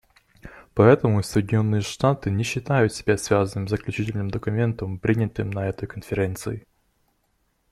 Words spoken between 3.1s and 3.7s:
связанными